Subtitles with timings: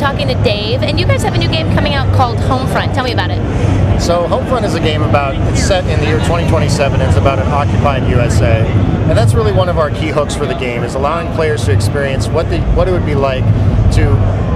[0.00, 2.94] talking to Dave, and you guys have a new game coming out called Homefront.
[2.94, 3.89] Tell me about it.
[4.00, 7.02] So Homefront is a game about it's set in the year 2027.
[7.02, 10.54] It's about an occupied USA, and that's really one of our key hooks for the
[10.54, 13.44] game is allowing players to experience what the what it would be like
[13.92, 14.00] to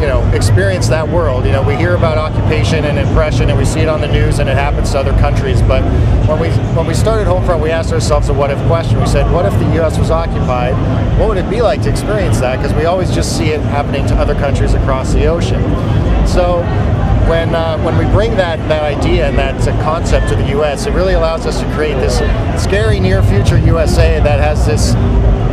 [0.00, 1.44] you know experience that world.
[1.44, 4.38] You know, we hear about occupation and oppression, and we see it on the news,
[4.38, 5.60] and it happens to other countries.
[5.62, 5.82] But
[6.28, 9.00] when we when we started Homefront, we asked ourselves a what if question.
[9.00, 9.98] We said, what if the U.S.
[9.98, 10.74] was occupied?
[11.18, 12.58] What would it be like to experience that?
[12.58, 15.60] Because we always just see it happening to other countries across the ocean.
[16.28, 16.62] So
[17.28, 20.92] when uh, when we bring that that idea and that concept to the U.S., it
[20.92, 22.18] really allows us to create this
[22.62, 24.94] scary near future USA that has this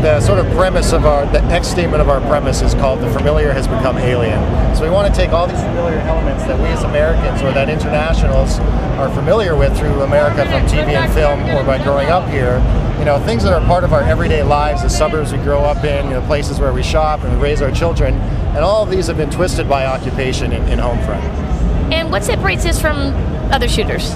[0.02, 3.10] the sort of premise of our the X statement of our premise is called the
[3.12, 4.40] familiar has become alien.
[4.74, 7.70] So we want to take all these familiar elements that we as Americans or that
[7.70, 8.60] internationals
[8.98, 12.64] are familiar with through America from TV and film or by growing up here.
[12.98, 15.84] You know, things that are part of our everyday lives, the suburbs we grow up
[15.84, 18.14] in, you know, places where we shop and raise our children,
[18.56, 21.24] and all of these have been twisted by occupation in, in Homefront.
[21.92, 22.98] And what separates this from
[23.52, 24.16] other shooters?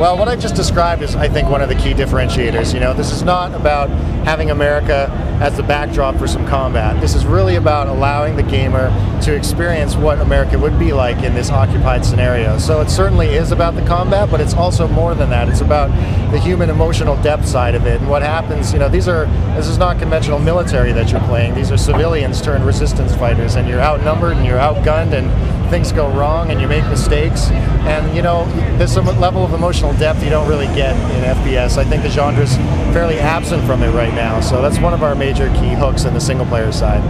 [0.00, 2.72] Well, what I just described is, I think, one of the key differentiators.
[2.72, 3.90] You know, this is not about
[4.24, 7.00] having America as the backdrop for some combat.
[7.00, 8.88] This is really about allowing the gamer
[9.22, 12.58] to experience what America would be like in this occupied scenario.
[12.58, 15.48] So it certainly is about the combat, but it's also more than that.
[15.48, 15.88] It's about
[16.30, 18.72] the human emotional depth side of it and what happens.
[18.72, 21.54] You know, these are this is not conventional military that you're playing.
[21.54, 25.28] These are civilians turned resistance fighters, and you're outnumbered and you're outgunned and
[25.70, 27.48] things go wrong and you make mistakes.
[27.86, 28.44] And you know,
[28.76, 31.78] there's some level of emotional depth you don't really get in FPS.
[31.78, 32.56] I think the genre is
[32.92, 34.40] fairly absent from it right now.
[34.40, 37.02] So that's one of our major key hooks in the single player side.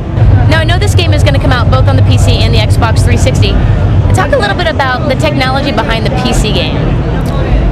[0.51, 2.55] Now I know this game is going to come out both on the PC and
[2.55, 3.51] the Xbox 360.
[4.15, 6.77] Talk a little bit about the technology behind the PC game.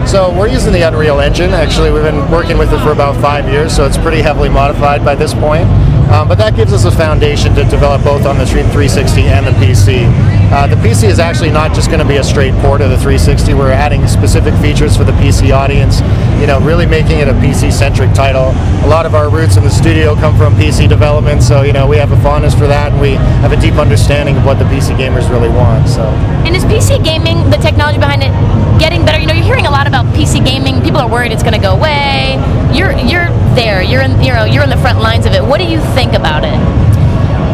[0.07, 1.51] So we're using the Unreal Engine.
[1.51, 5.05] Actually, we've been working with it for about five years, so it's pretty heavily modified
[5.05, 5.69] by this point.
[6.09, 9.53] Um, but that gives us a foundation to develop both on the 360 and the
[9.61, 10.09] PC.
[10.51, 12.97] Uh, the PC is actually not just going to be a straight port of the
[12.97, 13.53] 360.
[13.53, 16.01] We're adding specific features for the PC audience,
[16.41, 18.57] you know, really making it a PC-centric title.
[18.85, 21.87] A lot of our roots in the studio come from PC development, so, you know,
[21.87, 24.65] we have a fondness for that, and we have a deep understanding of what the
[24.65, 26.03] PC gamers really want, so.
[26.49, 28.33] And is PC gaming, the technology behind it,
[28.81, 29.19] getting better?
[29.21, 30.81] You know, you're hearing a lot about PC gaming.
[30.81, 32.41] People are worried it's going to go away.
[32.73, 33.83] You're, you're there.
[33.83, 35.43] You're in, you know, you're in the front lines of it.
[35.43, 36.59] What do you think about it?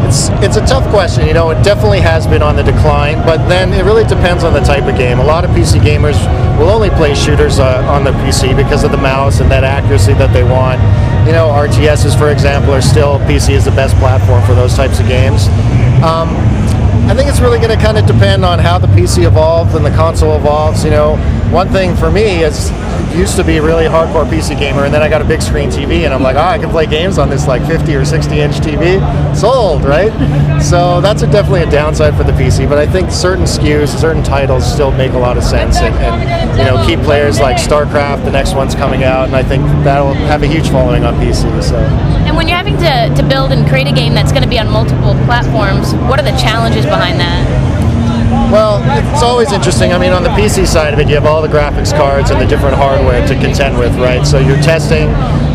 [0.07, 1.27] It's it's a tough question.
[1.27, 4.53] You know, it definitely has been on the decline, but then it really depends on
[4.53, 5.19] the type of game.
[5.19, 6.15] A lot of PC gamers
[6.59, 10.13] will only play shooters uh, on the PC because of the mouse and that accuracy
[10.13, 10.79] that they want.
[11.25, 14.99] You know, RTSs, for example, are still PC is the best platform for those types
[14.99, 15.47] of games.
[16.05, 16.29] Um,
[17.09, 19.85] I think it's really going to kind of depend on how the PC evolves and
[19.85, 20.83] the console evolves.
[20.83, 21.17] You know,
[21.51, 22.69] one thing for me is
[23.15, 26.05] used to be really hardcore PC gamer, and then I got a big screen TV,
[26.05, 28.55] and I'm like, oh, I can play games on this like 50 or 60 inch
[28.55, 29.35] TV.
[29.35, 30.11] Sold, right?
[30.61, 34.23] So that's a, definitely a downside for the PC, but I think certain SKUs, certain
[34.23, 38.25] titles still make a lot of sense, and, and you know, key players like StarCraft,
[38.25, 41.63] the next one's coming out, and I think that'll have a huge following on PC.
[41.63, 41.77] So.
[41.77, 44.59] And when you're having to, to build and create a game that's going to be
[44.59, 47.84] on multiple platforms, what are the challenges behind that?
[48.51, 48.81] Well,
[49.13, 49.93] it's always interesting.
[49.93, 52.41] I mean, on the PC side of it, you have all the graphics cards and
[52.41, 54.25] the different hardware to contend with, right?
[54.25, 55.07] So your testing,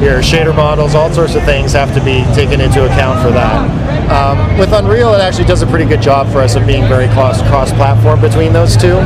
[0.02, 3.90] your shader models, all sorts of things have to be taken into account for that.
[4.10, 7.06] Um, with Unreal, it actually does a pretty good job for us of being very
[7.08, 8.96] cross platform between those two.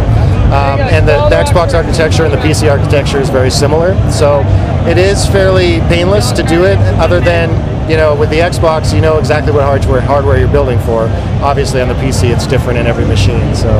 [0.54, 3.94] Um, and the, the, Xbox architecture and the PC architecture is very similar.
[4.10, 4.40] So
[4.86, 7.50] it is fairly painless to do it, other than
[7.88, 11.08] you know, with the Xbox, you know exactly what hardware hardware you're building for.
[11.42, 13.54] Obviously, on the PC, it's different in every machine.
[13.54, 13.70] So,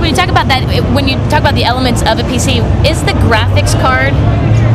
[0.00, 0.62] when you talk about that,
[0.94, 4.12] when you talk about the elements of a PC, is the graphics card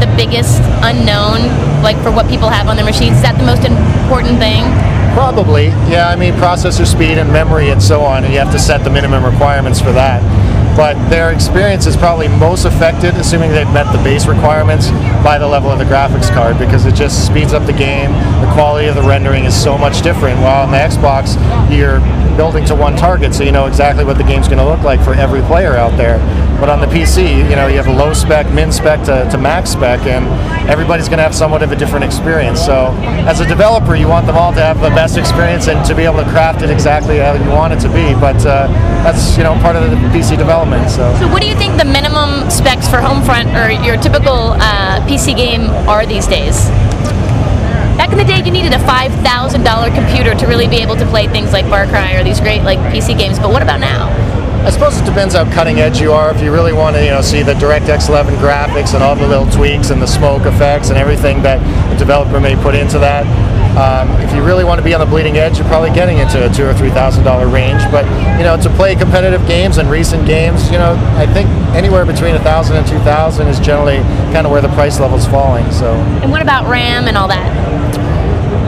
[0.02, 1.46] the biggest unknown,
[1.84, 3.18] like for what people have on their machines?
[3.18, 4.66] Is that the most important thing?
[5.14, 6.10] Probably, yeah.
[6.10, 8.90] I mean, processor speed and memory and so on, and you have to set the
[8.90, 10.22] minimum requirements for that
[10.76, 14.90] but their experience is probably most affected, assuming they've met the base requirements,
[15.24, 18.12] by the level of the graphics card because it just speeds up the game.
[18.42, 20.40] The quality of the rendering is so much different.
[20.42, 21.36] While on the Xbox,
[21.70, 22.00] you're
[22.38, 25.04] building to one target, so you know exactly what the game's going to look like
[25.04, 26.18] for every player out there.
[26.62, 29.38] But on the PC, you know, you have a low spec, min spec to, to
[29.40, 30.30] max spec, and
[30.70, 32.64] everybody's going to have somewhat of a different experience.
[32.64, 32.94] So,
[33.26, 36.04] as a developer, you want them all to have the best experience and to be
[36.04, 38.14] able to craft it exactly how you want it to be.
[38.14, 38.68] But uh,
[39.02, 40.92] that's you know part of the PC development.
[40.92, 41.12] So.
[41.18, 45.36] So, what do you think the minimum specs for Homefront or your typical uh, PC
[45.36, 46.70] game are these days?
[47.98, 50.96] Back in the day, you needed a five thousand dollar computer to really be able
[50.98, 53.40] to play things like Far Cry or these great like PC games.
[53.40, 54.14] But what about now?
[54.64, 56.34] I suppose it depends how cutting edge you are.
[56.34, 59.28] If you really want to, you know, see the DirectX 11 graphics and all the
[59.28, 61.60] little tweaks and the smoke effects and everything that
[61.92, 63.26] the developer may put into that,
[63.72, 66.44] Um, if you really want to be on the bleeding edge, you're probably getting into
[66.46, 67.80] a two or three thousand dollar range.
[67.90, 68.04] But
[68.38, 72.36] you know, to play competitive games and recent games, you know, I think anywhere between
[72.36, 74.00] a thousand and two thousand is generally
[74.36, 75.64] kind of where the price level is falling.
[75.72, 75.88] So,
[76.22, 77.48] And what about RAM and all that?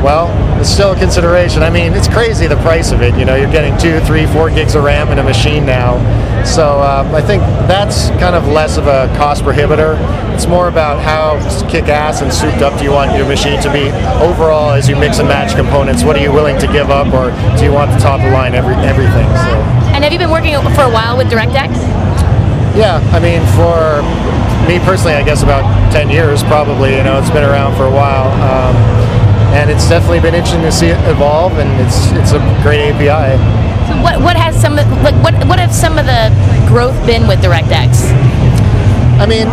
[0.02, 0.32] well,
[0.64, 1.62] it's still a consideration.
[1.62, 3.20] I mean, it's crazy the price of it.
[3.20, 6.00] You know, you're getting two, three, four gigs of RAM in a machine now.
[6.46, 10.00] So uh, I think that's kind of less of a cost prohibitor.
[10.34, 11.36] It's more about how
[11.70, 13.92] kick-ass and souped up do you want your machine to be
[14.24, 16.06] overall as you mix and match components.
[16.06, 18.32] What are you willing to give up, or do you want the top of the
[18.32, 19.28] line every everything?
[19.44, 19.52] So.
[19.92, 21.76] And have you been working for a while with DirectX?
[22.80, 24.00] Yeah, I mean, for
[24.64, 26.96] me personally, I guess about 10 years probably.
[26.96, 28.32] You know, it's been around for a while.
[28.40, 29.23] Um,
[29.54, 33.38] and it's definitely been interesting to see it evolve, and it's it's a great API.
[33.88, 36.34] So what what has some of like what what have some of the
[36.68, 38.10] growth been with DirectX?
[39.22, 39.48] I mean,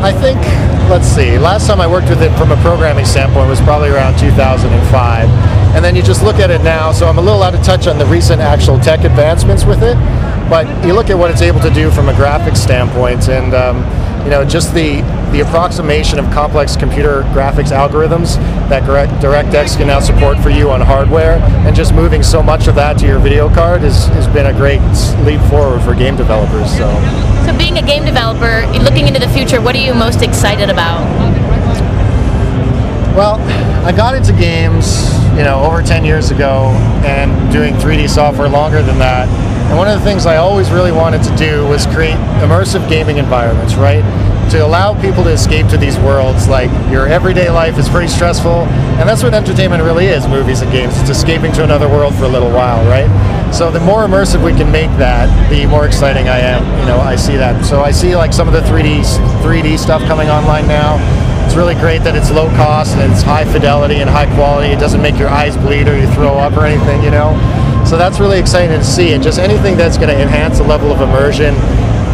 [0.00, 0.38] I think
[0.88, 1.38] let's see.
[1.38, 5.28] Last time I worked with it from a programming standpoint was probably around 2005,
[5.74, 6.92] and then you just look at it now.
[6.92, 9.96] So I'm a little out of touch on the recent actual tech advancements with it,
[10.48, 13.82] but you look at what it's able to do from a graphics standpoint, and um,
[14.28, 15.00] you know just the
[15.32, 18.36] the approximation of complex computer graphics algorithms
[18.68, 22.74] that DirectX can now support for you on hardware, and just moving so much of
[22.74, 24.80] that to your video card has, has been a great
[25.24, 26.70] leap forward for game developers.
[26.72, 26.92] So.
[27.46, 31.00] So being a game developer, looking into the future, what are you most excited about?
[33.16, 33.40] Well,
[33.86, 35.08] I got into games,
[35.38, 36.66] you know, over 10 years ago
[37.04, 39.26] and doing 3D software longer than that.
[39.68, 43.18] And one of the things I always really wanted to do was create immersive gaming
[43.18, 44.02] environments, right?
[44.52, 46.48] To allow people to escape to these worlds.
[46.48, 48.64] Like your everyday life is pretty stressful,
[48.96, 50.98] and that's what entertainment really is movies and games.
[51.00, 53.08] It's escaping to another world for a little while, right?
[53.52, 56.64] So the more immersive we can make that, the more exciting I am.
[56.80, 57.62] You know, I see that.
[57.64, 59.04] So I see like some of the 3D
[59.44, 60.96] 3D stuff coming online now.
[61.44, 64.68] It's really great that it's low cost and it's high fidelity and high quality.
[64.68, 67.36] It doesn't make your eyes bleed or you throw up or anything, you know.
[67.88, 69.14] So that's really exciting to see.
[69.14, 71.54] And just anything that's going to enhance the level of immersion,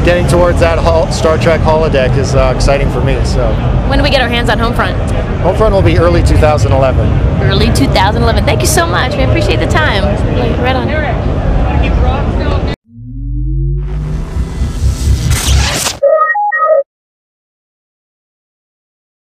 [0.04, 0.78] getting towards that
[1.12, 3.14] Star Trek holodeck is uh, exciting for me.
[3.24, 3.52] So
[3.88, 4.94] when do we get our hands on Homefront?
[5.42, 7.42] Homefront will be early 2011.
[7.42, 8.44] Early 2011.
[8.44, 9.16] Thank you so much.
[9.16, 10.04] We appreciate the time.
[10.62, 10.86] Right on.